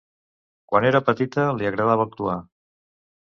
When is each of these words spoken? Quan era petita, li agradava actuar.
Quan 0.71 0.87
era 0.91 1.01
petita, 1.09 1.45
li 1.59 1.69
agradava 1.71 2.09
actuar. 2.09 2.39